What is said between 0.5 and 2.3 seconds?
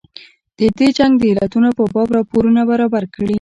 د دې جنګ د علتونو په باب